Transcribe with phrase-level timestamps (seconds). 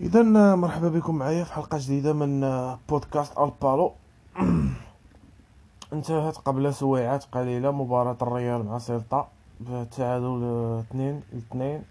[0.00, 0.22] اذا
[0.54, 2.40] مرحبا بكم معايا في حلقة جديدة من
[2.88, 3.92] بودكاست البالو
[5.92, 9.28] انتهت قبل سويعات قليلة مباراة الريال مع سيلطا
[9.60, 10.42] بتعادل
[10.80, 11.82] اثنين اثنين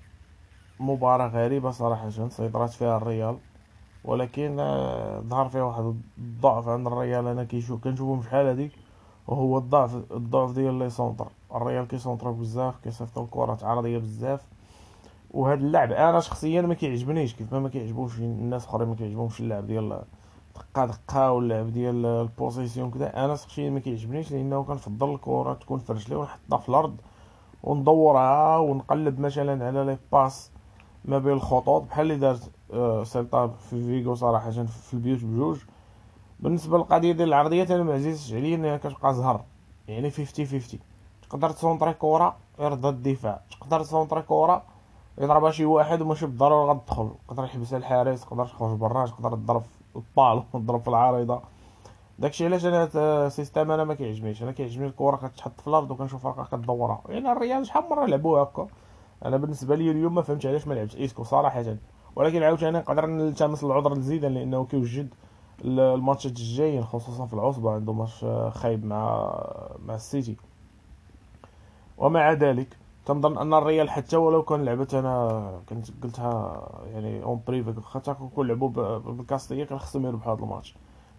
[0.79, 3.37] مباراة غريبة صراحة سيطرت فيها الريال
[4.03, 4.55] ولكن
[5.27, 7.27] ظهر فيها واحد الضعف عند الريال.
[7.27, 8.71] أنا كيشوف كنشوفهم شحال هذيك
[9.27, 11.27] وهو الضعف الضعف ديال les centres.
[11.55, 14.45] الريال كيسونطرو بزاف كيصيفطو الكرات عرضية بزاف.
[15.31, 20.01] وهذا اللعب أنا شخصيا ما كيعجبنيش كيف ما كيعجبوش الناس أخرين ما كيعجبهمش اللعب ديال
[20.55, 25.79] دقة دقة واللعب ديال ال possession كذا أنا شخصيا ما كيعجبنيش لأنه كنفضل الكرة تكون
[25.79, 26.97] في رجلي ونحطها في الأرض
[27.63, 30.51] وندورها ونقلب مثلا على les passes
[31.05, 31.81] ما بين الخطوط.
[31.81, 35.59] بحال اللي دارت آه، سيلطا في فيغو صراحة في لي buts بجوج.
[36.39, 39.43] بالنسبة للقضية ديال العرضيات أنا ما عزيزش عليا إنها كتبقى زهر.
[39.87, 40.79] يعني 50 50
[41.21, 43.41] تقدر تسونطري كرة يردها الدفاع.
[43.51, 44.63] تقدر تسونطري كرة
[45.19, 47.11] يضربها شي واحد وماشي بالضرورة غتدخل.
[47.27, 49.63] تقدر يحبسها الحارس تقدر تخرج برا تقدر تضرب
[49.95, 51.41] الطال تضرب في العارضة.
[52.19, 52.89] داكشي علاش أنا
[53.25, 54.43] ال système أنا ما كيعجبنيش.
[54.43, 57.01] أنا كيعجبني الكرة كتحط في الأرض وكنشوف فرقه كدورها.
[57.09, 58.67] يعني الريال شحال مرة لعبوها هكا؟
[59.25, 61.75] أنا بالنسبة لي اليوم ما فهمتش علاش ما لعبش إيسكو صراحة.
[62.15, 65.13] ولكن عاوتاني نقدر نلتمس العذر لزيدان لأنه كيوجد
[65.65, 68.25] الماتشات الجايين خصوصا في العصبة عنده ماتش
[68.57, 69.33] خايب مع
[69.85, 70.37] مع السيتي.
[71.97, 72.78] ومع ذلك
[73.09, 78.47] تنظن أن الريال حتى ولو كان لعبت أنا كنت قلتها يعني en privé حتى كون
[78.47, 80.75] لعبوا بالكاستيا كان خصهم يربحوا هذا الماتش.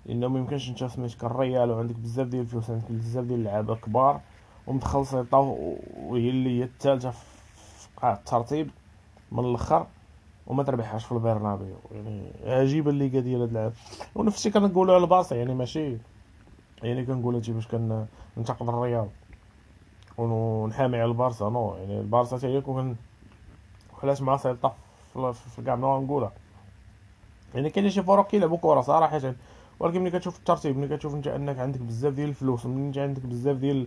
[0.07, 4.21] لأنه ما يمكنش أنت سميتك الريال وعندك بزاف ديال الفلوس عندك بزاف ديال اللعابة كبار
[4.67, 5.39] ومدخل سيلطا
[6.09, 8.71] وهي اللي هي الثالثة في الترتيب
[9.33, 9.87] من الأخر
[10.47, 11.77] وما تربحهاش في البرنابيو.
[11.93, 13.73] يعني عجيبة الليغا ديال هاد اللعب.
[14.15, 15.97] ونفس الشيء كنقولوا على البارسا يعني ماشي
[16.83, 18.69] يعني كنقول هادشي باش كننتقد
[20.21, 22.97] ونحامي على البارسا نو يعني البارسا هي كون
[24.03, 24.75] علاش مع سيلطا
[25.57, 26.33] في كاع نوع نقولها
[27.55, 29.35] يعني كاين شي فرق كيلعبوا كره صراحة
[29.81, 33.23] ولكن ملي كتشوف الترتيب ملي كتشوف انت انك عندك بزاف ديال الفلوس ملي انت عندك
[33.23, 33.87] بزاف ديال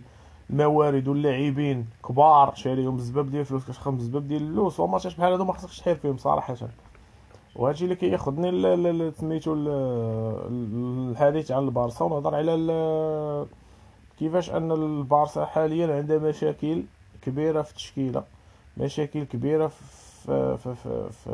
[0.50, 5.52] الموارد واللاعبين كبار شاريهم بزاف ديال الفلوس كتخدم بزاف ديال الفلوس وماتشات بحال هادو ما
[5.52, 6.56] خصكش تحير فيهم صراحة.
[7.56, 9.54] وهادشي اللي كياخذني سميتو
[10.50, 12.54] الحديث عن البارسا ونهضر على
[14.18, 16.82] كيفاش أن البارسا حاليا عندها مشاكل
[17.22, 18.24] كبيرة في التشكيلة
[18.76, 21.30] مشاكل كبيرة في في في, في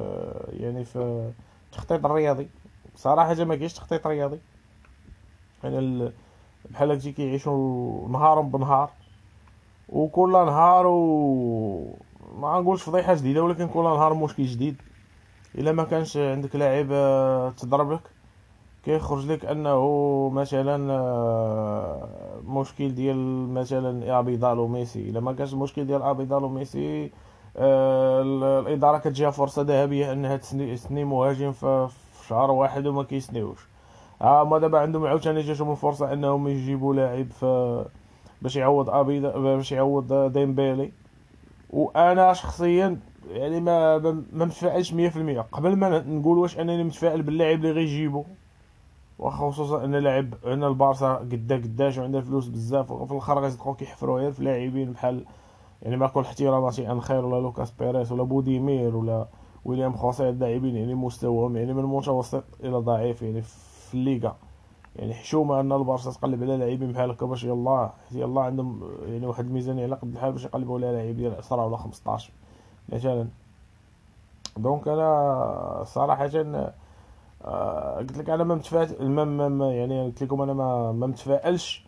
[0.53, 1.31] يعني في
[1.67, 2.49] التخطيط الرياضي.
[2.97, 4.39] صراحة ما كاينش تخطيط رياضي.
[5.65, 6.13] يعني
[6.71, 8.91] بحال هكا كيعيشوا نهار بنهار
[9.89, 11.97] وكل نهار و
[12.37, 14.77] ما نقولش فضيحة جديدة ولكن كل نهار مشكل جديد.
[15.55, 18.01] إلا ما كانش عندك لاعب آه، تضرب لك
[18.85, 22.09] كيخرج لك أنه مثلا آه،
[22.45, 27.11] مشكل ديال مثلا ابيضال وميسي إلا ما كانش المشكل ديال ابيضال وميسي
[27.57, 28.23] آه،
[28.61, 31.89] الإدارة كتجيها فرصة ذهبية انها تسني مهاجم في
[32.29, 33.69] شهر واحد وما كيسنيوش.
[34.23, 37.85] ها هما دابا عندهم عاوتاني جاتهم الفرصة أنهم يجيبوا لاعب في
[38.43, 40.93] باش يعوض أبي باش يعوض ديمبيلي.
[41.71, 47.73] وأنا شخصيا يعني ما ما متفائلش 100% قبل ما نقول واش أنني متفائل باللاعب اللي
[47.73, 48.25] غيجيبو.
[49.21, 54.33] وخصوصا إن لاعب إن البارسا قدا قداش وعنده فلوس بزاف وفي الآخر غيصدقوا كيحفروا غير
[54.33, 55.25] في لاعبين بحال
[55.83, 59.27] يعني مع كل احتراماتي أنخيل ولا لوكاس بيريس ولا بوديمير ولا
[59.65, 64.37] ويليام خوسي اللاعبين يعني مستواهم يعني من المتوسط إلى ضعيف يعني في الليغا.
[64.97, 69.45] يعني حشومه أن البارسا تقلب على لاعبين بحال هكا باش يلاه يلاه عندهم يعني واحد
[69.45, 72.33] الميزانيه على قد الحال باش يقلبوا على لاعب ديال 10 ولا 15
[72.89, 73.29] مثلا.
[74.57, 76.27] دونك أنا صراحة
[77.99, 81.85] قلت لك أنا ما متفائل ما, ما, يعني قلت لكم أنا ما ما متفائلش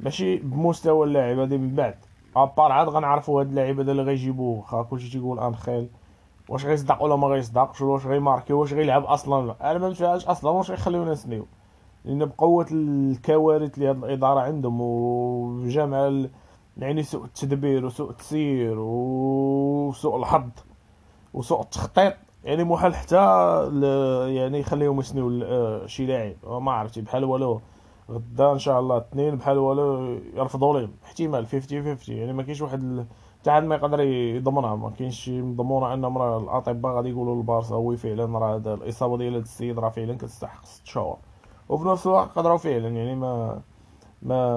[0.00, 1.98] ماشي بمستوى اللاعب هذه من بعد.
[2.36, 5.88] ابار عاد غنعرفوا هاد اللاعب هذا اللي غيجيبوه خا كلشي تيقول انخيل
[6.48, 10.70] واش غيصدق ولا ما غيصدقش واش غيماركي؟ واش غيلعب أصلا؟ أنا ما متفائلش أصلا واش
[10.70, 11.46] غيخليونا نسنيو
[12.04, 16.26] لأن بقوة الكوارث اللي هاد الإدارة عندهم وجمع
[16.78, 20.50] يعني سوء التدبير وسوء التسيير وسوء الحظ
[21.34, 22.14] وسوء التخطيط
[22.46, 23.16] يعني محال حتى
[24.34, 26.36] يعني يخليهم يسنيو آه، شي لاعب.
[26.44, 27.60] ما عرفتي بحال والو
[28.10, 32.60] غدا إن شاء الله اثنين بحال والو يرفضوا لهم احتمال 50 50 يعني ما كاينش
[32.60, 33.06] واحد
[33.40, 34.76] حتى حد ما يقدر يضمنها.
[34.76, 39.32] ما كاينش شي مضمونه انهم راه الأطباء غادي يقولوا للبارسا هو فعلا راه الاصابه ديال
[39.34, 41.16] هذا السيد راه فعلا كتستحق 6 شهور
[41.68, 43.60] وفي نفس الوقت قدروا فعلا يعني ما
[44.22, 44.56] ما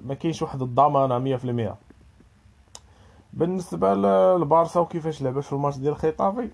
[0.00, 1.38] ما كاينش واحد الضمانه
[1.72, 1.89] 100%
[3.32, 6.50] بالنسبة للبارسا وكيفاش لعبت في الماتش ديال خيطافي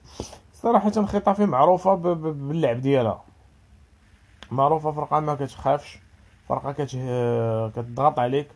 [0.52, 3.24] صراحة خيطافي معروفة باللعب ديالها.
[4.50, 5.98] معروفة فرقة ما كتخافش
[6.48, 6.72] فرقة
[7.68, 8.48] كتضغط عليك.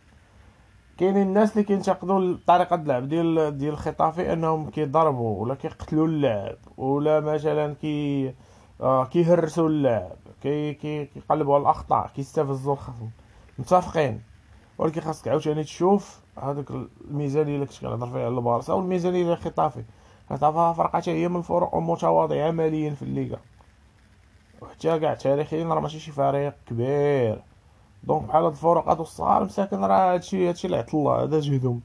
[0.98, 7.20] كاينين الناس اللي كينتقدوا طريقة اللعب ديال ديال الخطافي أنهم كيضربوا ولا كيقتلوا اللاعب ولا
[7.20, 8.34] مثلا كي
[8.80, 13.10] آه كيهرسوا اللاعب كي كي كيقلبوا على الأخطاء كيستفزوا الخصم.
[13.58, 14.22] متفقين.
[14.78, 16.72] ولكن خاصك عاوتاني تشوف هذوك
[17.10, 19.84] الميزانية اللي كنت كنهضر فيها على البارسا والميزانيه ديال خطافي.
[20.30, 23.38] خطافي فرقة هي من الفرق المتواضعه ماليا في الليغا.
[24.62, 27.42] وحتى كاع تاريخيا راه ماشي شي فريق كبير.
[28.04, 31.80] donc بحال هاد الفرق هادو الصغار مساكن راه هادشي هادشي اللي عطا الله هذا جهدهم.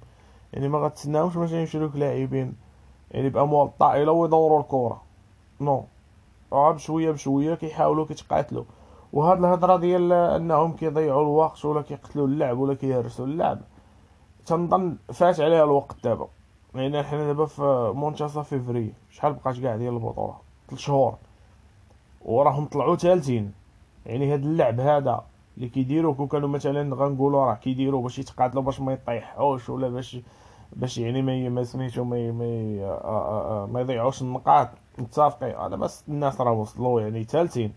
[0.53, 2.56] يعني ما غتسناوش باش يشريوك لاعبين.
[3.12, 5.01] يعني بأموال طائلة ويدوروا الكره
[5.62, 5.86] non
[6.53, 8.63] راه بشوية بشوية كيحاولوا كيتقاتلوا.
[9.13, 13.62] وهاد الهضرة ديال أنهم كيضيعوا الوقت ولا كيقتلوا اللعب ولا كيهرسوا اللعب.
[14.45, 16.27] تنظن فات عليها الوقت دابا.
[16.75, 20.36] يعني حنا دابا في منتصف فيفري شحال بقات كاع ديال البطولة؟
[20.68, 21.15] 3 شهور.
[22.25, 23.53] وراهم طلعوا ثالثين.
[24.06, 25.24] يعني هاد اللعب هذا
[25.57, 30.18] اللي كيديروا كون كانوا مثلا غنقولوا راه كيديروا باش يتقاتلوا باش ما يطيحوش ولا باش
[30.74, 34.69] باش يعني ما ما سميتو ما ما, آه، آه، آه، ما يضيعوش النقاط.
[34.97, 35.56] متفقين.
[35.56, 37.74] أنا بس الناس راه وصلوا يعني ثالثين.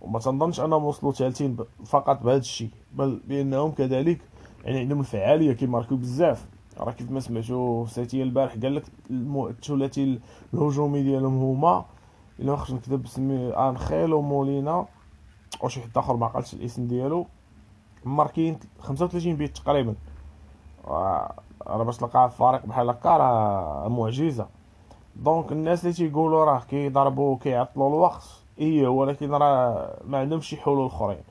[0.00, 4.20] وما تنظنش أنهم وصلوا ثالثين فقط بهذا الشيء بل بأنهم كذلك
[4.64, 6.46] يعني عندهم الفعالية كيماركو بزاف.
[6.78, 10.20] راه كيف ما سمعتو ساتي البارح قال لك الثلاثي
[10.54, 11.84] الهجومي ديالهم هما
[12.40, 14.86] إلا واخا نكذب سمي أنخيل ومولينا
[15.62, 17.26] وشي حد آخر ما عقلتش الاسم ديالو.
[18.04, 19.94] ماركين 35 بيت تقريبا.
[20.86, 21.34] راه
[21.66, 24.46] باش تلقى فريق بحال هكا راه معجزة.
[25.16, 28.24] donc الناس اللي تيقولوا راه كيضربوا كيعطلوا الوقت
[28.58, 31.22] إيه ولكن راه ما عندهمش شي حلول أخرين.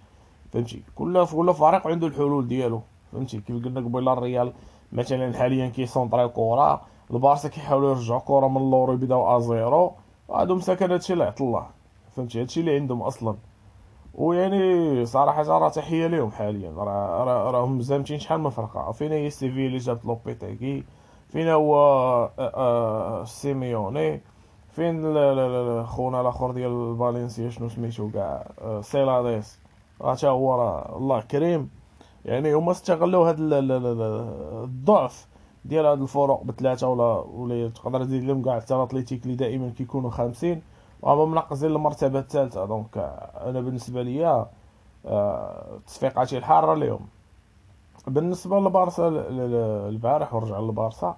[0.53, 2.81] فهمتي؟ كل كل فريق عنده الحلول ديالو.
[3.13, 4.53] فهمتي؟ كيف قلنا قبيلة الريال
[4.91, 9.93] مثلا حاليا كيسونطري الكره البارسا كيحاولوا يرجعوا كره من اللور يبداو à zéro
[10.31, 11.67] هادو مساكن هادشي اللي عطا الله
[12.15, 13.35] فهمتي؟ هادشي اللي عندهم أصلا.
[14.15, 16.71] ويعني صراحة راه تحية ليهم حاليا.
[16.71, 18.91] راه راه راهم زامتين شحال من فرقة.
[18.91, 20.83] فينا هي سيفي اللي جابت لوبيتاكي
[21.29, 24.21] فينا هو آه، آه، سيميوني
[24.71, 25.03] فين
[25.85, 29.59] خونا الآخر ديال فالنسيا شنو سميتو كاع؟ آه، سيلاديس.
[30.05, 31.69] حتى هو راه الله كريم.
[32.25, 35.27] يعني هما استغلوا هاد الضعف
[35.65, 40.09] ديال هاد الفرق بثلاثه ولا ولا تقدر تزيد لهم كاع حتى الاتليتيك اللي دائما كيكونوا
[40.09, 40.61] خامسين.
[41.01, 42.65] وهما منقصين للمرتبة الثالثة.
[42.65, 42.97] donc
[43.45, 44.47] أنا بالنسبة ليا
[45.87, 47.07] تصفيقاتي الحارة اليوم
[48.07, 49.07] بالنسبة للبارسا
[49.89, 51.17] البارح ورجع للبارسا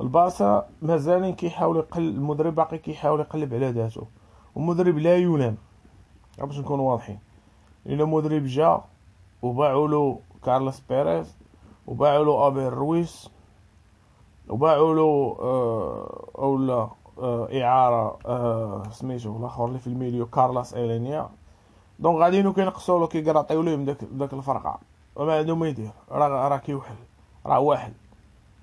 [0.00, 4.06] البارسا مازال كيحاول يقل المدرب باقي كيحاول يقلب على ذاته.
[4.54, 5.56] والمدرب لا ينام.
[6.38, 7.18] باش نكونوا واضحين.
[7.84, 8.80] لأن المدرب جا
[9.42, 11.36] وباعوا له كارلوس بيريز
[11.86, 13.30] وباعوا له أبيل رويس
[14.48, 16.88] وباعوا له آه اولا
[17.18, 21.28] آه إعارة آه سميتو الأخر اللي في ال milieu كارلوس ألينيا.
[21.98, 24.78] donc غاديين كينقصوا له كيقراطيو ليهم داك داك الفرقة.
[25.16, 26.94] وما عنده ما يدير راه راه كيوحل
[27.46, 27.92] راه واحد.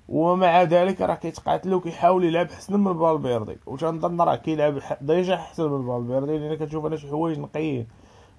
[0.10, 5.88] ومع ذلك راه كيتقاتل وكيحاول يلعب حسن من فالفيردي وتنظن راه كيلعب déjà احسن من
[5.88, 7.88] فالفيردي لأن كتشوف أنا شي حوايج نقيين.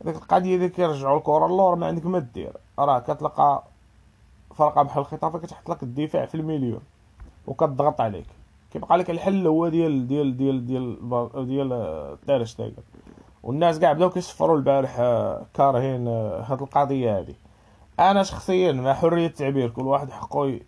[0.01, 3.65] ديك القضية ديال كيرجعوا الكرة اللور ما عندك ما دير راه كتلقى
[4.55, 6.81] فرقة بحال خطافي كتحط لك الدفاع في ال milieu
[7.47, 8.27] وكتضغط عليك.
[8.73, 12.73] كيبقى لك الحل هو ديال ديال ديال ديال ديال تيرشتيغن
[13.43, 17.35] والناس كاع بداو كيصفروا البارح آه، كارهين آه، هاد القضية هادي.
[18.01, 20.61] أنا شخصيا مع حرية التعبير كل واحد حقه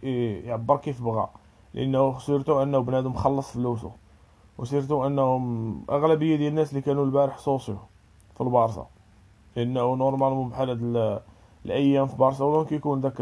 [0.44, 1.28] يعبر كيف بغى.
[1.74, 3.90] لأنه surtout أنه بنادم خلص فلوسه.
[4.58, 7.76] و surtout أنهم أغلبية ديال الناس اللي كانوا البارح socio
[8.34, 8.86] في البارسا.
[9.56, 11.20] لأنه normalement بحال هاد
[11.64, 13.20] الأيام في برشلونة كيكون داك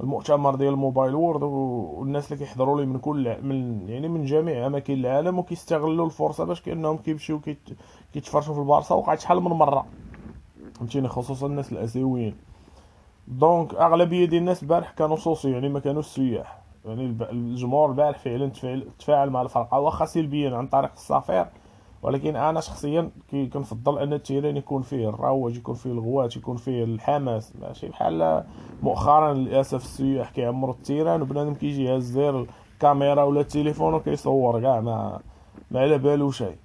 [0.00, 4.94] المؤتمر ديال الموبايل وورد والناس اللي كيحضروا لي من كل من يعني من جميع أماكن
[4.94, 7.40] العالم وكيستغلوا الفرصة باش كأنهم كيمشيو
[8.12, 9.86] كيتفرجوا في البارسا وقعت شحال من مرة.
[10.74, 12.36] فهمتيني؟ خصوصا الناس الآسيويين.
[13.28, 16.62] donc أغلبية ديال الناس البارح كانوا socio يعني ما كانوش سياح.
[16.84, 18.50] يعني الجمهور البارح فعلا
[18.98, 19.80] تفاعل مع الفرقة.
[19.80, 21.46] واخا سلبيا عن طريق الصفير
[22.02, 26.84] ولكن أنا شخصيا كنفضل أن ال terrain يكون فيه الروج يكون فيه الغوات يكون فيه
[26.84, 28.44] الحماس ماشي؟ بحال
[28.82, 35.20] مؤخرا للأسف السياح كيعمروا ال terrain وبنادم كيجي يهز الكاميرا ولا التليفون وكيصور كاع ما
[35.70, 36.56] ما على بالو شيء.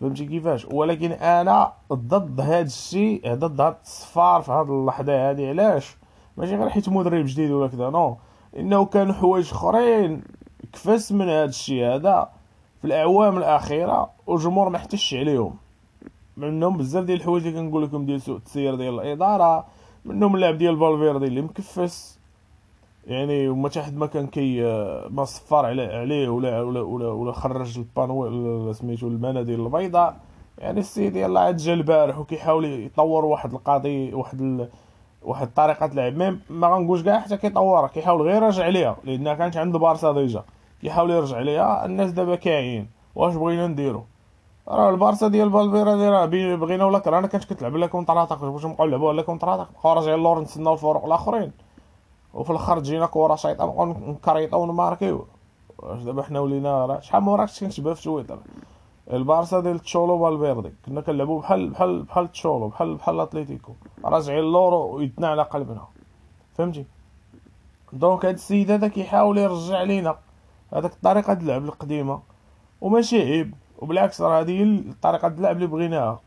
[0.00, 5.96] فهمتي كيفاش؟ ولكن أنا ضد هذا الشيء ضد هذا الصفار في هذه اللحظة هذه علاش؟
[6.36, 8.16] ماشي غير حيت مدرب جديد ولا كذا non.
[8.56, 10.22] إنه كانوا حوايج أخرين
[10.72, 12.37] كفاس من هذا الشيء هذا.
[12.80, 15.54] في الأعوام الأخيرة والجمهور ما احتش عليهم.
[16.36, 19.64] منهم بزاف ديال الحوايج اللي كنقول لكم ديال سوء التسيير ديال الإدارة
[20.04, 22.18] منهم اللعب ديال فالفيردي اللي مكفس.
[23.06, 24.62] يعني وما حتى حد ما كان كي
[25.10, 30.16] ما صفر عليه ولا ولا ولا, ولا خرج البانو سميتو المناديل البيضاء.
[30.58, 34.68] يعني السيد يلاه عاد جا البارح وكيحاول يطور واحد القضية واحد
[35.22, 36.38] واحد الطريقة لعب.
[36.50, 40.44] ما غنقولش كاع حتى كيطورها كيحاول غير يرجع ليها لأن كانت عند البارسا déjà.
[40.80, 42.90] كيحاول يرجع ليها الناس دابا كاعيين.
[43.14, 44.04] واش بغينا نديرو؟
[44.68, 49.12] راه البارسا ديال فالفيردي راه بغينا ولا كرهنا كانت كتلعب la contre-attaque باش نبقاو نلعبوها
[49.12, 51.52] la contre-attaque بقاو راجعين اللور نتسناو الفرق الآخرين.
[52.34, 55.26] وفي الأخر تجينا كره شيطة نبقاو نكريطو ونماركيو.
[55.78, 58.38] واش دابا حنا ولينا راه شحال من مره كنشبه في تويتر
[59.12, 63.72] البارسا ديال تشولو فالفيردي كنا كنلعبو بحال بحال بحال تشولو بحال بحال اتليتيكو
[64.04, 65.84] راجعين اللور ويدنا على قلبنا.
[66.54, 66.84] فهمتي؟
[67.92, 70.16] donc هاد السيد هذا كيحاول يرجع لينا.
[70.72, 72.20] هذاك الطريقة د اللعب القديمة.
[72.80, 73.54] وماشي عيب.
[73.78, 76.20] وبالعكس راه هذه الطريقة د اللعب اللي بغيناها.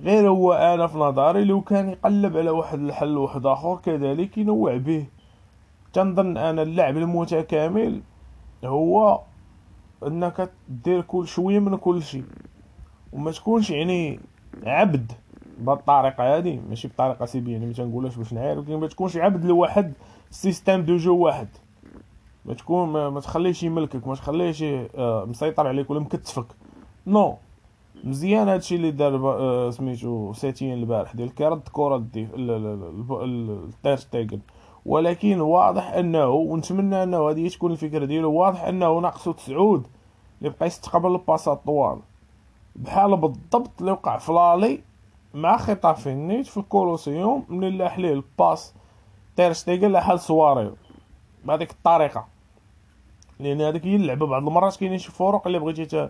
[0.00, 4.76] غير هو أنا في نظري لو كان يقلب على واحد الحل واحد آخر كذلك ينوع
[4.76, 5.06] به.
[5.92, 8.02] تنظن أنا اللعب المتكامل
[8.64, 9.20] هو
[10.06, 12.24] أنك دير كل شوية من كل شيء.
[13.12, 14.20] وما تكونش يعني
[14.66, 15.12] عبد
[15.58, 16.60] بالطريقة هذه.
[16.68, 19.92] ماشي بطريقة سلبيه يعني ما تنقولهاش باش نعير ولكن ما تكونش عبد لواحد
[20.30, 21.48] système de jeu واحد.
[22.44, 26.46] ما تكون ما, تخليش يملكك ما تخليش آه مسيطر عليك ولا مكتفك.
[27.06, 27.36] non
[28.04, 34.40] مزيان هادشي اللي دار آه سميتو سيتيين البارح ديال كيرد كره دي ال تير شتيغن
[34.86, 39.86] ولكن واضح انه ونتمنى أنه هذه تكون الفكرة ديالو واضح أنه ناقصو تسعود
[40.38, 41.98] اللي بقى يستقبل الباسات طوال.
[42.76, 44.80] بحال بالضبط اللي وقع في l'aller
[45.34, 48.74] مع خيتافي نيت في الكولوسيوم من لاح ليه ال passe
[49.36, 50.74] تير شتيغن لاح سواريز
[51.44, 52.33] بهذيك الطريقة.
[53.40, 56.08] لأن هذيك هي اللعبة بعض المرات كاينين شي فروق اللي بغيتي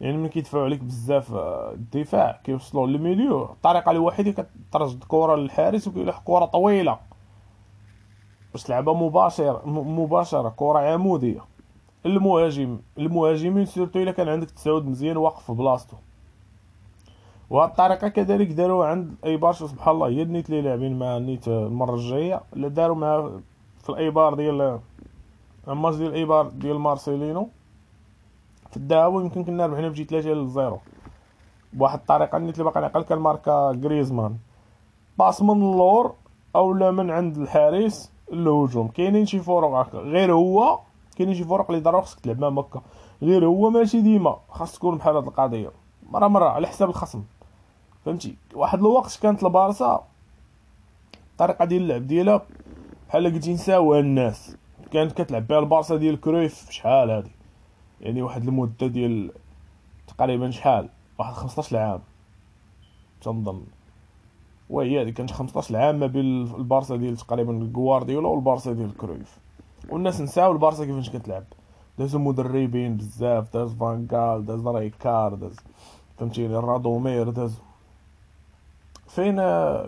[0.00, 3.44] يعني ملي كيدفعوا عليك بزاف آه، الدفاع كيوصلوا للميليو.
[3.44, 6.98] الطريقة الوحيدة كترجع الكره للحارس وكيلوح كرة طويلة.
[8.52, 11.40] باش تلعبها مباشر مباشرة كرة عمودية.
[12.06, 15.96] المهاجم المهاجمين surtout إلا كان عندك تسعود مزيان واقف في بلاصتو.
[17.50, 21.94] وهاد الطريقة كذلك داروا عند إيبار سبحان الله هي النيت اللي لاعبين مع النيت المرة
[21.94, 23.30] الجاية اللي داروا مع
[23.82, 24.80] في الإيبار ديال
[25.68, 27.48] الماتش ديال الايبار ديال مارسيلينو.
[28.70, 30.78] في الذهاب يمكن كنا ربحنا بشي 3 ل 0
[31.72, 34.36] بواحد الطريقة النيت اللي باقي نعقل كان ماركا غريزمان.
[35.18, 36.14] passe من اللور
[36.56, 39.98] أو لا من عند الحارس الهجوم كاينين شي هكا.
[39.98, 40.78] غير هو
[41.16, 42.82] كاينين شي فروق اللي ضروري خصك تلعب معاهم هكا.
[43.22, 45.70] غير هو ماشي ديما خاص تكون بحال هاد القضية.
[46.10, 47.22] مرة مرة على حساب الخصم.
[48.04, 50.04] فهمتي؟ واحد الوقت كانت البارسا
[51.32, 52.42] الطريقة ديال اللعب ديالها
[53.08, 54.56] بحال قلتي نساوها الناس.
[54.92, 57.30] كانت كتلعب بها البارسا ديال كرويف شحال هادي؟
[58.00, 59.32] يعني واحد المدة ديال
[60.06, 62.00] تقريبا شحال؟ واحد 15 عام.
[63.22, 63.64] تنظن.
[64.70, 69.38] وهي هذه كانت 15 عام ما بين البارسا ديال تقريبا غوارديولا والبارسا ديال كرويف.
[69.88, 71.44] والناس نساو البارسا كيفاش كتلعب.
[71.98, 75.56] دازو مدربين بزاف داز فانكال داز ريكارد داز
[76.18, 77.58] فهمتيني رادومير داز
[79.08, 79.36] فين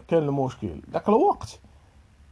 [0.09, 1.61] كان المشكل؟ داك الوقت.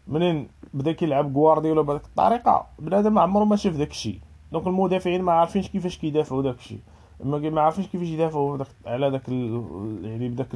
[0.08, 2.66] منين بدا كيلعب غوارديولا بهذيك الطريقة.
[2.78, 4.20] بنادم ما عمرو ما شاف داك الشيء.
[4.52, 6.80] donc المدافعين ما عارفينش كيفاش كيدافعوا داك الشيء.
[7.24, 10.54] ما عارفينش كيفاش يدافعوا على داك يعني بداك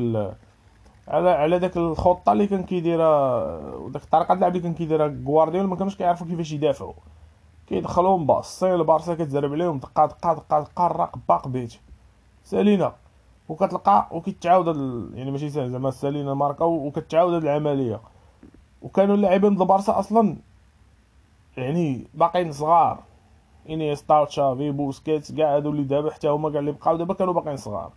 [1.08, 3.44] على على داك الخطة اللي كان كيديرها
[3.76, 6.92] وداك الطريقة اللعب اللي كان كيديرها غوارديولا ما كانوش كيعرفوا كيفاش يدافعوا.
[7.66, 11.74] كيدخلوهم باصين البارسا كتزرب عليهم دقه دقه دقه دقه طراق باق but.
[12.44, 12.94] سالينا.
[13.48, 14.66] وكتلقى وكتعاود
[15.14, 18.00] يعني ماشي زعما سالينا ماركا وكتعاود العملية.
[18.84, 20.36] وكانوا اللاعبين د البارسا أصلا
[21.56, 22.98] يعني باقيين صغار.
[23.70, 27.56] إنيستا تشافي بوسكيتس كاع هادو اللي دابا حتى هما كاع اللي بقاو دابا كانوا باقيين
[27.56, 27.92] صغار.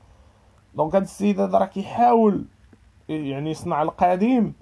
[0.76, 2.46] donc هاد السيد هذا راه كيحاول
[3.10, 4.54] يعني يصنع القديم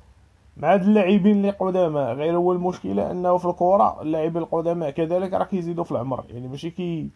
[0.58, 5.46] مع هاد اللاعبين اللي قدامى غير هو المشكلة أنه في الكره اللاعبين القدماء كذلك راه
[5.46, 6.26] كيزيدوا في العمر.
[6.30, 7.10] يعني ماشي كي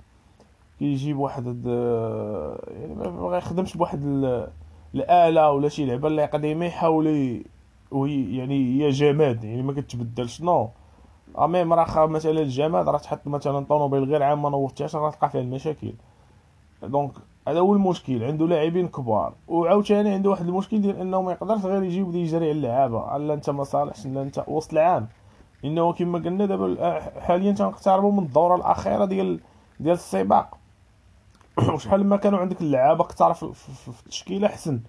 [0.80, 1.46] كيجيب واحد
[2.68, 4.04] يعني ما يخدمش بواحد
[4.96, 7.44] الآلة ولا شي لعبة اللي قديمة يحاول
[7.92, 10.70] وهي يعني هي جماد يعني ما كتبدلش نو.
[11.40, 15.42] اميم راه مثلا الجماد راه تحط مثلا طوموبيل غير عام ما نوضتهاش راه تلقى فيها
[15.42, 15.94] المشاكل.
[16.84, 17.12] دونك
[17.48, 19.34] هذا هو المشكل عنده لاعبين كبار.
[19.48, 23.34] وعاوتاني عنده واحد المشكل ديال إنه ما يقدرش غير يجي ويبدا يجري على اللعابة لا
[23.34, 25.08] أنت ما صالحش أنت وسط العام.
[25.66, 29.40] إنه كما قلنا دابا حاليا تنقتربوا من الدورة الأخيرة ديال
[29.80, 30.58] ديال السباق.
[31.74, 34.80] وشحال ما كانوا عندك اللعابة في, في التشكيلة أحسن.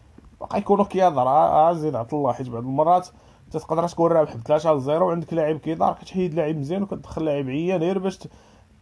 [0.41, 3.09] بقى يكونوا كيهضر زيد عطا الله حيت بعض المرات
[3.51, 7.49] تقدر تكون رابح ب 3 ل 0 وعندك لاعب كيدار كتحيد لاعب مزيان وكتدخل لاعب
[7.49, 8.19] عيان غير باش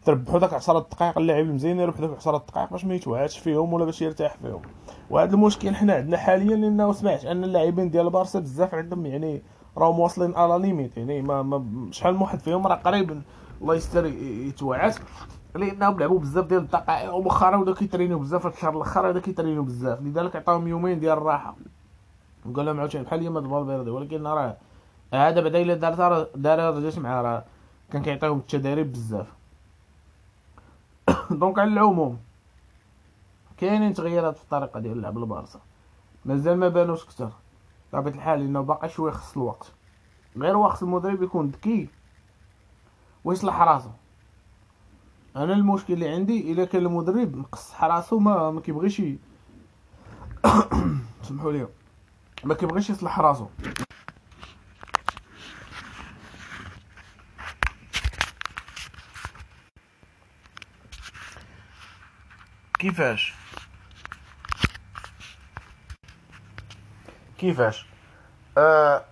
[0.05, 3.85] تربحوا داك 10 دقائق اللاعب المزيان يربح داك 10 دقائق باش ما يتوعدش فيهم ولا
[3.85, 4.63] باش يرتاح فيهم.
[5.11, 9.43] وهذا المشكل حنا عندنا حاليا لأنه سمعت أن اللاعبين ديال بارسا بزاف عندهم يعني
[9.77, 13.23] راهم واصلين على limite يعني ما, ما شحال من واحد فيهم راه قريب
[13.63, 14.95] الله يستر يتوعد.
[15.55, 20.01] لانهم لعبوا بزاف ديال الدقائق ومؤخرا ولاو كيترينيو بزاف في الشهر الآخر ولاو كيترينيو بزاف.
[20.01, 21.57] لذلك عطاهم يومين ديال الراحة.
[22.47, 24.57] وقال لهم عاوتاني بحال يما فالفيردي ولكن راه
[25.15, 27.45] هذا بعدا إلا دارتها دارها رجعت مع راه
[27.93, 29.33] كان كيعطيهم التدريب بزاف.
[31.31, 32.19] دونك على العموم
[33.57, 35.61] كاينين تغييرات في الطريقة ديال لعب البارسا.
[36.25, 37.31] مازال ما بانوش كتر
[37.93, 39.73] بطبيعه الحال إنه باقي شوية خص الوقت.
[40.37, 41.89] غير واخص المدرب يكون ذكي
[43.25, 43.91] ويصلح راسو.
[45.37, 49.03] أنا المشكل اللي عندي إلا كان المدرب مقصح راسو ما ما كيبغيش
[51.23, 51.69] سمحوا لي.
[52.45, 53.47] ما كيبغيش يصلح راسو.
[62.79, 63.35] كيفاش؟
[67.39, 67.87] كيفاش؟
[68.59, 69.05] آه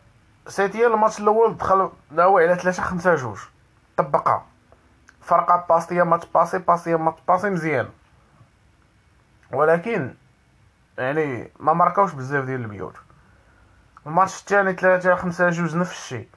[0.48, 3.38] سيتي الماتش الأول دخل داوي على 3 5 جوج.
[3.96, 4.46] طبقها
[5.26, 7.88] فرقة باسيه ماتش باسي باسيه ماتش باسي مزيان.
[9.52, 10.14] ولكن
[10.98, 12.96] يعني ما ماركاوش بزاف ديال البيوت.
[14.06, 16.28] الماتش الثاني 3 5 جوج نفس الشيء.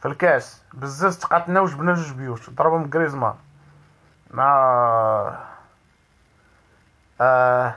[0.00, 3.34] في الكاس بزاف تقاتلنا وجبنا جوج بيوت ضربهم غريزمان.
[4.30, 4.52] مع
[7.20, 7.74] آه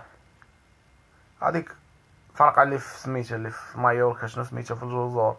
[1.42, 1.76] هذيك
[2.36, 5.36] فرقة اللي في سميتها اللي في مايوركا شنو سميتها؟ في الجزر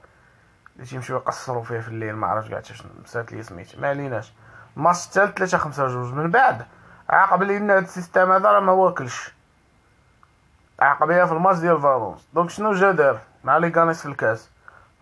[0.76, 3.80] اللي تيمشيو يقصروا فيه في الليل ما عرفتش كاع شنو نسات لي سميتها.
[3.80, 4.32] ما عليناش.
[4.76, 6.66] الماتش الثالث 3 5 جوج؟ من بعد.
[7.10, 9.34] عاق بلي هاد ال système هذا راه ما واكلش.
[10.80, 14.50] عاق بها في الماتش ديال فالونس donc شنو جا دار؟ مع ليغانيس في الكاس.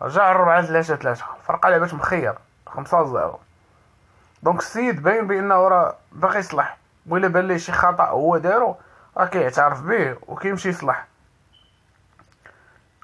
[0.03, 2.35] رجع الربعة ثلاثة ثلاثة الفرقة لعبات مخير.
[2.67, 3.39] خمسة zéro.
[4.43, 6.79] donc السيد باين بأنه راه باغي يصلح.
[7.07, 8.77] وإلا بان ليه شي خطأ هو دارو
[9.17, 11.07] راه كيعترف به وكيمشي يصلح.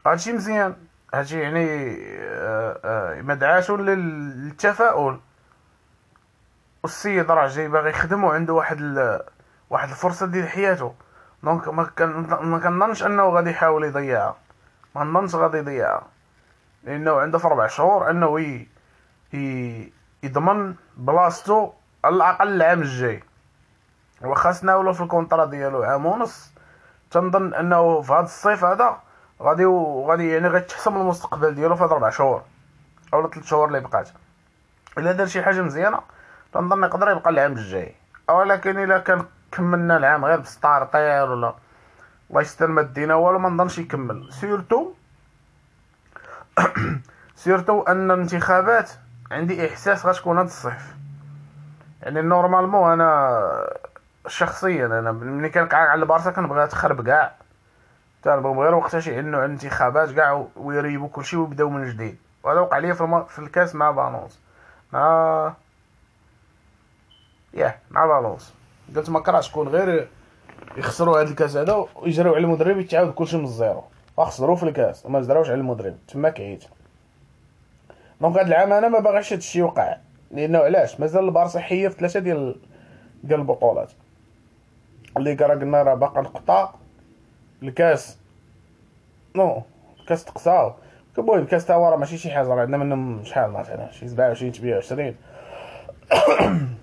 [0.07, 0.77] هادشي مزيان.
[1.15, 5.21] هادشي يعني آه، آه، مدعاة للتفاؤل.
[6.82, 9.22] والسيد راه جاي باغي يخدم وعنده واحد ال...
[9.70, 10.94] واحد الفرصة ديال حياته.
[11.42, 12.26] donc ما كان
[12.60, 14.37] كنظنش أنه غادي يحاول يضيعها
[14.94, 16.06] ما نظنش غادي يضيعها
[16.84, 18.68] لأنه عنده في ربع شهور أنه ي...
[19.34, 19.92] ي...
[20.22, 21.72] يضمن بلاصتو
[22.04, 23.22] على الأقل العام الجاي.
[24.22, 26.52] وخاصنا ولا في ال contrat ديالو عام ونص
[27.10, 29.00] تنظن أنه في هذا الصيف هذا
[29.42, 29.64] غادي
[30.06, 32.43] غادي يعني غيتحسم المستقبل ديالو في هاد ربع شهور
[33.14, 34.08] اولا ثلاث شهور اللي بقات.
[34.99, 36.00] إلا دار شي حاجة مزيانة
[36.52, 37.95] تنظن يقدر يبقى العام الجاي.
[38.28, 41.54] ولكن الا كان كملنا العام غير بسطار طير ولا
[42.30, 44.32] الله يستر ما دينا والو ما نظنش يكمل.
[44.32, 44.93] surtout
[47.43, 48.91] surtout أن الانتخابات
[49.30, 50.95] عندي إحساس غتكون هاد الصيف.
[52.02, 53.41] يعني normalement أنا
[54.26, 57.32] شخصيا أنا ملي كنقعد على البارسا كنبغيها تخرب كاع.
[58.23, 62.19] تنبغيو غير وقتاش يعلنوا الانتخابات كاع ويريبوا كلشي ويبداو من جديد.
[62.43, 64.41] وهذا وقع لي في, في الكاس مع فالونس
[64.93, 65.52] مع
[67.54, 68.54] ياه مع فالونس
[68.97, 70.08] قلت ما كرهش تكون غير
[70.76, 73.84] يخسروا هاد الكاس هذا ويجريو على المدرب يتعاود كلشي من ال zéro.
[74.17, 75.97] وخسروا في الكاس وما جراوش على المدرب.
[76.08, 76.65] تما كعيت
[78.21, 79.97] donc هاد العام أنا ما باغيش هادشي يوقع.
[80.30, 82.56] لأنه علاش؟ مازال البارسا حي في ثلاثة ديال
[83.25, 83.93] ديال البطولات.
[85.17, 86.75] اللي راه قلنا راه باقا نقطه
[87.63, 88.19] الكاس
[89.36, 89.63] نو
[90.00, 90.73] الكاس تقصاو
[91.19, 95.15] المهم الكاس تا راه ماشي شي حاجة راه عندنا منهم شحال؟ مثلا شي 27 28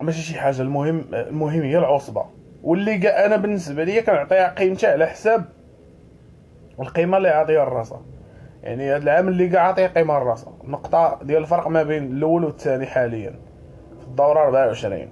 [0.00, 2.24] ماشي شي حاجة المهم المهم هي العصبة.
[2.62, 5.44] واللي أنا بالنسبة ليا كنعطيها قيمتها على حساب
[6.80, 8.00] القيمة اللي عاطيها الراسا
[8.62, 12.86] يعني هذا العام اللي كاع عاطيه قيمة الراسا نقطه ديال الفرق ما بين الأول والثاني
[12.86, 13.34] حاليا.
[14.00, 15.08] في الدورة 24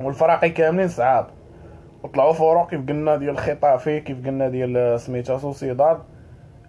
[0.00, 1.26] والفراقي كاملين صعاب.
[2.02, 5.98] وطلعوا فروق كيف قلنا ديال الخيطافي كيف قلنا ديال سميتها سوسيداد.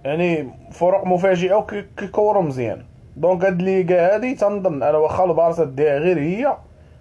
[0.06, 2.86] يعني فروق مفاجئة وكيكوروا مزيان.
[3.16, 6.58] donc هاد الليغا هادي تنظن أنا واخا البارسا ديها غير هي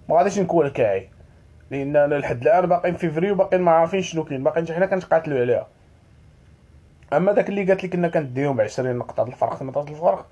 [0.09, 1.09] ما غاديش نكون كاعي
[1.71, 4.43] لأن أنا لحد الآن باقيين في فري وباقيين ما عارفين شنو كاين.
[4.43, 5.67] باقيين حنا كنتقاتلوا عليها.
[7.13, 10.25] أما داك اللي قالت لك كنا كنديهم ب 20 نقطه الفرق 18 الفرق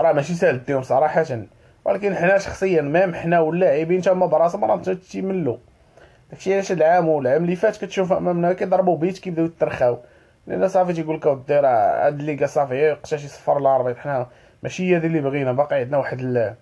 [0.00, 1.42] راه ماشي ساهل ديهم صراحة.
[1.84, 4.76] ولكن حنا شخصيا même حنا واللاعبين تما براسهم راه
[5.10, 5.56] تيملوا
[6.30, 9.98] داكشي علاش هاد العام والعام اللي فات كتشوف أمامنا كيضربوا بيت كيبداو يترخاو.
[10.46, 14.26] لأن صافي تيقول لك أودي راه هاد الليغا صافي وقتاش يصفر l'arbitre حنا
[14.62, 16.54] ماشي هي اللي بغينا باقي عندنا واحد.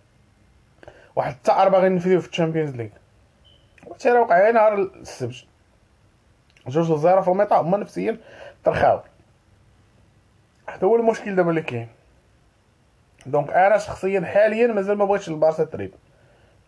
[1.16, 2.88] واحد الثأر باغي نفديو في الشامبيونز ليغ.
[3.94, 5.44] حتى راه وقع نهار السبت.
[6.66, 8.18] جوج zéro في ال mi-temps هما نفسيا
[8.64, 9.00] ترخاو.
[10.68, 11.88] هذا هو المشكل دابا اللي كاين.
[13.26, 15.94] donc أنا شخصيا حاليا مازال ما بغيتش البارسا تريب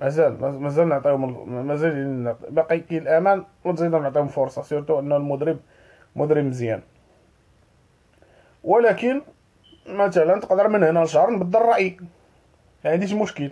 [0.00, 5.58] مازال مازال نعطيهم مازال باقي كاين الأمان ونزيدو نعطيهم فرصة surtout ان المدرب
[6.16, 6.82] مدرب مزيان.
[8.64, 9.22] ولكن
[9.87, 11.96] مثلا تقدر من هنا لشهر نبدل الرأي.
[12.84, 13.50] ما عنديش مشكل.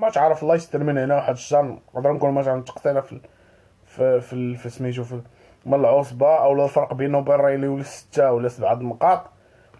[0.00, 1.78] ما تعرف الله يستر من هنا واحد الشهر.
[1.94, 3.20] نقدر نكون مثلا تقصينا في
[3.84, 5.20] في في, في سميتو في
[5.66, 9.24] من العصبة أو الفرق بينه وبين الريال ولا ستة ولا سبعة نقاط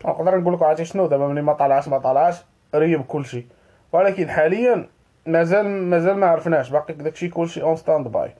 [0.04, 3.46] نقدر نقول لك عرفتي شنو؟ دابا ملي ما طلعش ما طلعش ريب كلشي
[3.92, 4.88] ولكن حاليا
[5.26, 6.70] مازال مازال ما عرفناش.
[6.70, 8.34] باقي داكشي كلشي en stand-by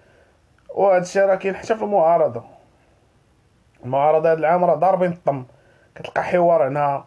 [0.75, 2.45] وهذا الشيء راه كاين حتى في المعارضة.
[3.85, 5.45] المعارضة هذا العام راه ضاربين الطم.
[5.95, 7.05] كتلقى حوار هنا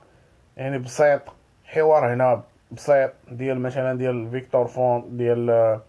[0.58, 1.22] يعني بسيط
[1.66, 2.44] حوار هنا.
[2.76, 5.80] بسيط ديال مثلا ديال فيكتور فونت ديال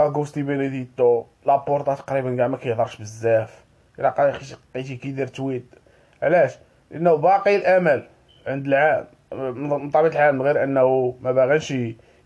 [0.00, 3.64] اغوستي بينيديتو لابورتا تقريبا كاع ما كيهضرش بزاف
[3.98, 4.38] الا
[4.74, 5.74] لقيتي كيدير tweet
[6.22, 6.58] علاش
[6.90, 8.06] لأنه باقي الامل
[8.46, 11.74] عند العام من طبيعه الحال غير انه ما باغيش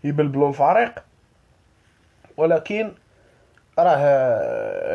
[0.03, 1.03] يبلبلوا الفريق
[2.37, 2.91] ولكن
[3.79, 3.97] راه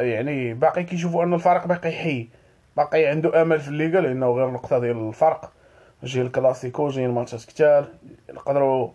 [0.02, 2.28] يعني باقي كيشوفوا ان الفريق باقي حي
[2.76, 5.52] باقي عنده امل في الليغا لأنه غير نقطه ديال الفرق
[6.04, 7.88] جي الكلاسيكو جي الماتشات كتار
[8.30, 8.90] نقدروا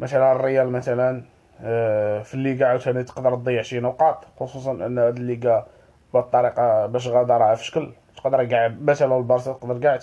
[0.00, 1.22] مثلا الريال مثلا
[1.62, 5.66] آه، في الليغا عاوتاني تقدر تضيع شي نقاط خصوصا أن هاد الليغا
[6.14, 9.98] بالطريقة باش غادا راه في شكل تقدر كاع مثلا البارسا تقدر كاع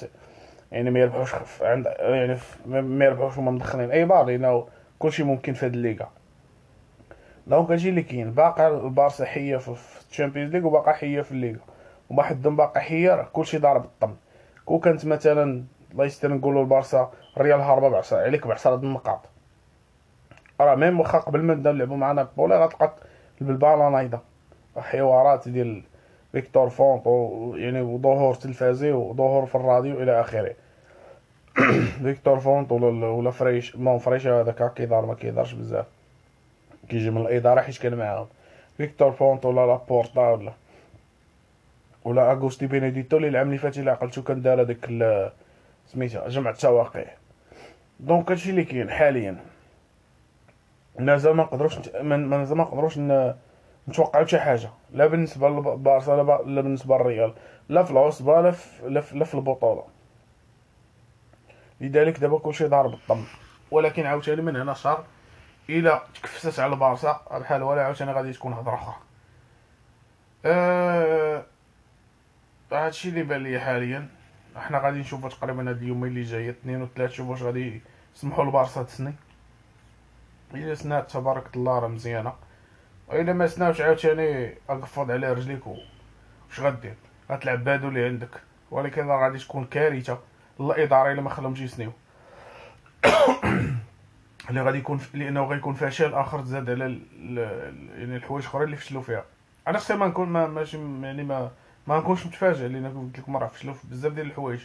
[0.71, 4.67] يعني ما يربحوش عند يعني ما يربحوش هما مدخلين إيبار لأنه
[4.99, 6.09] كلشي ممكن في هاد الليغا.
[7.47, 9.75] donc هادشي اللي كاين باقا البارسا حية في
[10.09, 11.59] الشامبيونز ليغ وباقا حية في الليغا.
[12.09, 14.15] وما حدهم باقا حية راه كلشي ضارب الطم
[14.65, 15.63] كون كانت مثلا
[15.97, 19.19] الله يستر نقولوا البارسا الريال هاربه بعشرة عليك بعشرة النقاط
[20.61, 22.93] راه même واخا قبل ما نبداو نلعبو مع نابولي غتلقى
[23.41, 24.19] بالبالا نايضة.
[24.77, 25.83] حوارات ديال
[26.31, 27.05] فيكتور فونت
[27.59, 30.55] يعني وظهور تلفازي وظهور في الراديو إلى آخره.
[32.03, 35.85] فيكتور فونت ولا ولا فريشا ما فريشا هذاك كيدار ما كيدارش بزاف.
[36.89, 38.27] كيجي من الإدارة حيت كان معاهم.
[38.77, 40.53] فيكتور فونت ولا لابورتا ولا
[42.05, 44.89] ولا أغوستي بينيديتو اللي العام اللي فات إلا عقلتو كان دار هذاك
[45.87, 47.15] سميتها جمع التواقيع
[47.99, 49.45] donc هادشي اللي كاين حاليا.
[50.99, 52.99] مازال ما نقدروش مازال ما نقدروش
[53.87, 54.69] نتوقعوا شي حاجة.
[54.91, 56.11] لا بالنسبة للبارسا
[56.45, 57.33] لا بالنسبة للريال
[57.69, 59.83] لا في العصبه لا في لا في البطولة.
[61.81, 63.25] لذلك دابا كلشي ضارب الطم
[63.71, 65.03] ولكن عاوتاني من هنا شهر
[65.69, 68.95] الا تكفست على البارسا بحال ولا عاوتاني غادي تكون هضرة أخرى.
[70.45, 71.45] أه...
[72.71, 74.07] هادشي اللي بان لي حاليا.
[74.57, 77.81] إحنا غادي نشوفو تقريبا هاد اليومين اللي جاية اثنين وثلاث شوفو واش غادي
[78.15, 79.13] يسمحوا لبارسا تسني.
[80.53, 82.33] إلا سنات تبارك الله راه مزيانة.
[83.07, 86.93] وإلا ما سناوش عاوتاني أقفض على رجليك واش غدير؟
[87.31, 88.41] غتلعب بهادو اللي عندك.
[88.71, 90.19] ولكن راه غادي تكون كارثة
[90.59, 91.91] الاداره إلا ما خلاهمش يسنيو.
[94.49, 96.99] اللي غادي يكون لأنه غيكون فشل آخر تزاد على
[97.97, 99.25] يعني الحوايج اخرين اللي فشلوا فيها.
[99.67, 101.51] أنا خصني ما نكون ما ماشي يعني ما
[101.87, 104.59] ما نكونش متفاجئ لأن قلت لكم راه فشلوا في بزاف ديال الحوايج.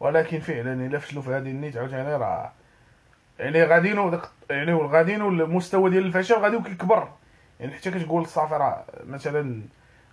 [0.00, 2.52] ولكن فعلا إلا فشلوا في هذه النيت عاوتاني راه
[3.38, 7.08] يعني غاديين داك يعني غاديين المستوى ديال الفشل غادي كيكبر
[7.60, 9.62] يعني حتى كتقول صافي راه مثلا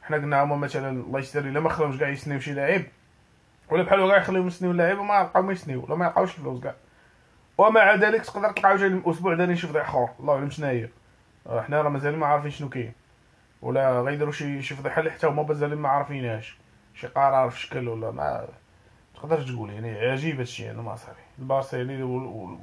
[0.04, 2.82] حنا قلنا هما مثلا الله يستر إلا ما خلاوش كاع يسنيو شي لاعب
[3.72, 6.76] ولا بحال كاع يخليهم يسنيو اللاعب وما يبقاو ما يسنيو ولا ما يلقاوش الفلوس كاع
[7.58, 10.90] ومع ذلك تقدر تلقى عاوتاني الأسبوع ثاني شي فضيحه أخرى الله أعلم شنو هي.
[11.48, 12.94] حنا راه مازال ما عارفين شنو كاين.
[13.62, 16.58] ولا غيديروا شي شي فضيحه حتى هما مازال ما عارفينهاش
[16.96, 18.48] شي قرار في شكل ولا ما
[19.16, 21.22] تقدرش تقول يعني عجيب هادشي يعني ما صافي.
[21.40, 22.04] البارسا يعني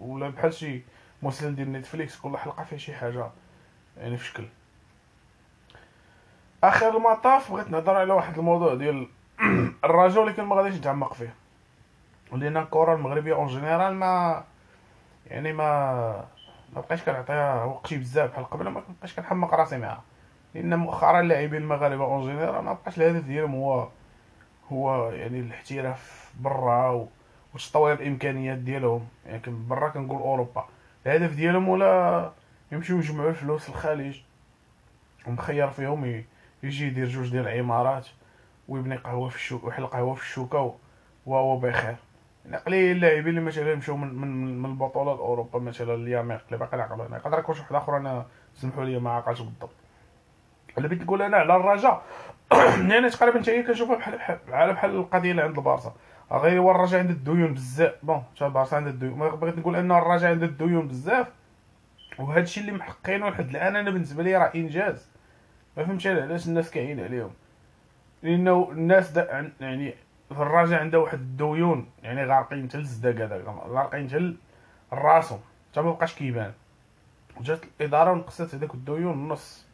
[0.01, 0.83] ولا بحال شي
[1.23, 3.31] مسلسل ديال نتفليكس كل حلقة فيها شي حاجة
[3.97, 4.45] يعني في شكل.
[6.65, 9.09] آخر المطاف بغيت نهضر على واحد الموضوع ديال
[9.85, 11.35] الرجاء ولكن ما غاديش نتعمق فيه.
[12.33, 14.45] لأن الكرة المغربية en général ما
[15.27, 16.25] يعني ما
[16.73, 20.03] ما بقيتش كنعطيها وقتي بزاف بحال قبل ما بقيتش كنحمق راسي معاها.
[20.55, 23.89] لأن مؤخرا اللاعبين المغاربه en général ما بقاش الهدف ديالهم هو
[24.73, 27.09] هو يعني الاحتراف برا
[27.55, 29.09] وتطوير الإمكانيات ديالهم.
[29.27, 30.65] يعني برا كنقول أوروبا.
[31.07, 32.33] الهدف ديالهم ولا
[32.73, 34.21] يمشيو يجمعوا الفلوس الخليج
[35.27, 36.25] ومخير فيهم
[36.63, 38.09] يجي يدير جوج ديال العمارات
[38.69, 40.75] ويبني قهوة في الشوك ويحل قهوة في الشوكة
[41.27, 41.97] وهو بخير.
[42.45, 46.77] يعني قليل اللاعبين اللي مثلا مشاو من من, من البطولات اوروبا مثلا الياميق اللي باقي
[46.77, 49.82] نعقلو أنا يقدر يكون شي واحد آخر أنا سمحوا لي ما عقلتش بالضبط.
[50.77, 52.03] اللي بغيت نقول أنا على الرجاء
[52.53, 55.95] يعني تقريبا حتى هي كنشوفها بحال بحال بحال القضية اللي عند البارسا.
[56.33, 57.95] غير هو الرجاء عند الديون بزاف.
[58.03, 59.19] bon حتى البارسا عند الديون.
[59.19, 61.27] بغيت نقول أن الرجاء عند الديون بزاف.
[62.19, 65.11] وهذا الشيء اللي محققينه لحد الآن أنا بالنسبة لي راه إنجاز.
[65.77, 67.31] ما فهمتش علاش الناس كاين عليهم؟
[68.23, 69.95] لأنه الناس دا يعني
[70.29, 71.91] في الرجاء عنده واحد الديون.
[72.03, 73.45] يعني غارقين حتى الزداق هذاك.
[73.47, 74.35] غارقين حتى
[74.93, 75.41] راسهم
[75.73, 76.53] حتى ما بقاش كيبان.
[77.41, 79.67] جات الإدارة ونقصت هذاك الديون النص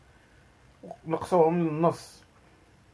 [1.06, 2.24] نقصوهم للنص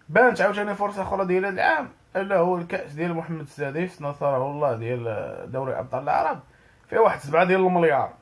[0.08, 1.88] بانت عاوتاني فرصة أخرى ديال هذا العام.
[2.16, 6.40] ألا هو الكأس ديال محمد السادس نصره الله ديال دوري أبطال العرب.
[6.88, 8.12] فيه واحد سبعة ديال المليار.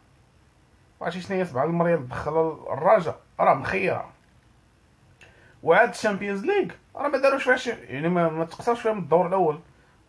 [1.00, 3.20] عرفتي شنو هي سبعة المليار؟ دخل الرجاء.
[3.40, 4.10] راه مخيرة.
[5.62, 6.68] وعاد ال Champions League.
[6.96, 9.60] راه ما داروش فيها شي يعني ما, ما تقصرش فيها من الدور الأول.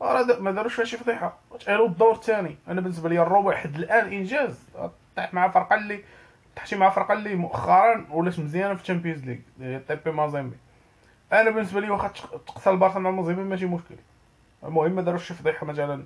[0.02, 1.38] راه ما داروش فيها شي فضيحة.
[1.66, 2.58] تاهلوا الدور الثاني.
[2.68, 4.60] أنا بالنسبة لي الربع حد الآن إنجاز.
[5.16, 6.04] طيح مع فرقة اللي
[6.56, 10.58] طحتي مع فرقة اللي مؤخرا ولات مزيانة في ال Champions League تي بي مازيمبي.
[11.34, 12.08] أنا بالنسبة لي واخا
[12.48, 13.96] تقصى البارسا مع مازيمبي ماشي مشكل.
[14.64, 16.04] المهم ما داروش شي فضيحه مثلا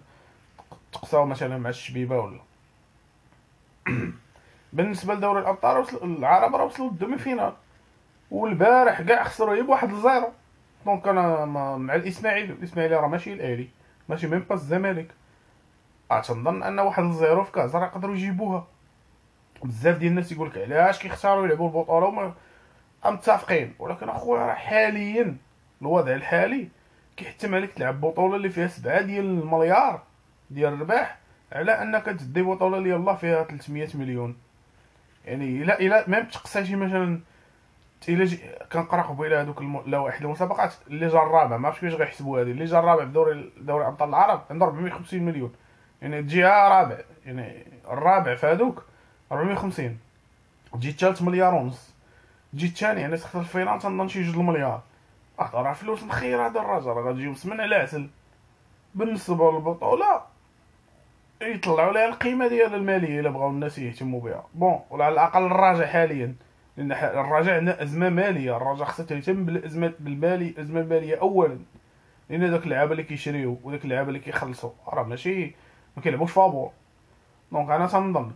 [0.91, 2.39] تقصاو مثلا مع الشبيبة ولا.
[4.73, 7.53] بالنسبة لدوري الأبطال العرب راه وصلوا لل demi-finale
[8.31, 10.29] والبارح كاع خسروا غير بواحد ل zéro.
[10.85, 13.67] donc أنا مع الإسماعيلي الإسماعيلي راه ماشي الاهلي
[14.09, 15.11] ماشي même pas الزمالك.
[16.09, 18.67] تنظن أن واحد ل zéro في كاس راه يقدروا يجيبوها.
[19.63, 22.33] بزاف ديال الناس يقول لك علاش كيختاروا يلعبوا البطولة وما
[23.05, 23.73] متفقين.
[23.79, 25.37] ولكن أخويا راه حاليا
[25.81, 26.69] الوضع الحالي
[27.17, 30.03] كيحتم عليك تلعب بطولة اللي فيها سبعة ديال المليار
[30.49, 31.17] ديال الرباح
[31.51, 34.37] على أنك تدي بطولة اللي يلاه فيها 300 مليون.
[35.25, 37.19] يعني إلا إلا même تقصى مثلا
[38.09, 38.27] إلا
[38.71, 42.51] كنقرأ قبيلة هذوك اللوائح المسابقات اللي جا الرابع ما عرفتش كيفاش غيحسبوا هذه.
[42.51, 45.53] اللي جا الرابع في دوري دوري أبطال العرب عنده 450 مليون.
[46.01, 48.85] يعني تجيها رابع يعني الرابع في هذوك
[49.31, 49.97] 450
[50.73, 51.93] تجي الثالث مليار ونص.
[52.53, 54.81] تجي الثاني يعني تخسر ال finale تنظن شي جوج المليار.
[55.39, 58.09] راه فلوس مخير هذا الراجل راه غتجيو مسمن على عسل
[58.95, 60.21] بالنسبة للبطولة
[61.41, 64.43] يطلعوا لها القيمة ديال المالية إلا بغاو الناس يهتموا بها.
[64.53, 66.35] bon وعلى الأقل الرجاء حاليا.
[66.77, 68.57] لأن الرجاء عندنا أزمة مالية.
[68.57, 71.59] الرجاء خصها تهتم بالأزمة بالمالي الازمه الماليه اولا.
[72.29, 75.55] لأن داك اللعابة اللي كيشريو وداك اللعابة اللي كيخلصوا راه ماشي
[75.97, 76.71] ما كيلعبوش فابور.
[77.51, 78.31] donc أنا تنظن.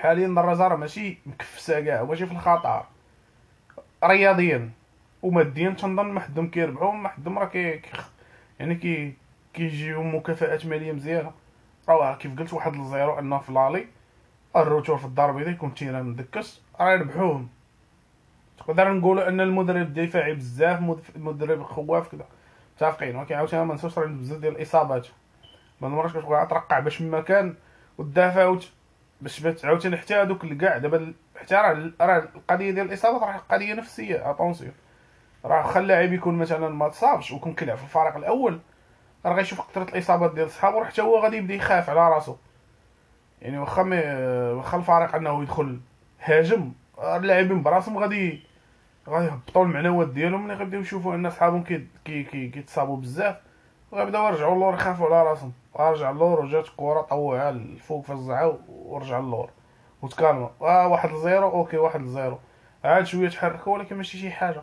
[0.00, 2.84] حاليا راه ماشي مكفسة كاع ماشي في الخطر.
[4.04, 4.70] رياضيا.
[5.22, 7.82] وماديا تنظن ما حدهم كيربحوا ما حدهم راه كي
[8.60, 9.14] يعني كي
[9.54, 11.32] كيجيو مكافآت مالية مزيانة.
[11.88, 13.86] راه كيف قلت واحد الزيرو انه في لالي
[14.56, 17.48] الروتور في الدار البيضاء يكون تيران مدكس راه يربحوهم.
[18.58, 20.80] تقدر نقولوا أن المدرب دفاعي بزاف
[21.16, 22.26] مدرب خواف كذا
[22.76, 25.06] متفقين ولكن عاوتاني ما نساوش راه بزاف ديال الإصابات.
[25.80, 27.54] بعض المرات كتبغي ترقع باش من مكان
[27.98, 28.56] وتدافع
[29.20, 33.74] باش عاوتاني حتى هذوك اللي كاع دابا حتى راه راه القضية ديال الاصابات راه قضية
[33.74, 34.72] نفسية attention
[35.44, 38.60] راه واخا اللاعب يكون مثلا ما تصابش ويكون كيلعب في الفريق الأول
[39.26, 42.36] راه غيشوف كثره الإصابات ديال صحابو حتى هو غادي يبدأ يخاف على راسو.
[43.42, 43.82] يعني واخا
[44.52, 45.80] واخا الفريق أنه يدخل
[46.20, 48.42] هاجم اللاعبين براسهم غادي
[49.08, 53.36] غادي يهبطوا المعنويات ديالهم ملي غيبداو يشوفوا أن صحابهم كي كي كي كيتصابوا بزاف
[53.92, 55.52] غيبداو يرجعوا اللور يخافوا على راسهم.
[55.76, 59.50] رجع اللور وجات الكره طوعها الفوق فزعها ورجع اللور.
[60.02, 62.38] وتكالما آه واحد ل zéro OK واحد ل zéro.
[62.84, 64.62] عاد شوية تحركوا ولكن ماشي شي حاجة.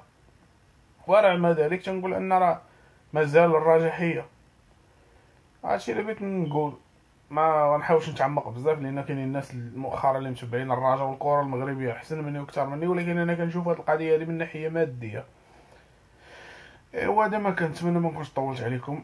[1.07, 2.61] ورغم ذلك تنقول أن راه
[3.13, 4.25] مازال الرجاء حية.
[5.63, 6.73] هادشي اللي بغيت نقول
[7.29, 12.39] ما غنحاولش نتعمق بزاف لأن كاينين الناس مؤخرا اللي متبعين الرجاء والكره المغربية أحسن مني
[12.39, 15.25] وأكثر مني ولكن أنا كنشوف هاد القضية هذه من ناحية مادية.
[16.93, 19.03] ايوا ما كنتمنى ما نكونش طولت عليكم.